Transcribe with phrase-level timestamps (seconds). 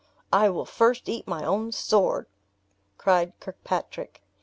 [0.33, 2.25] "I will first eat my own sword,"
[2.97, 4.23] cried Kirkpatrick.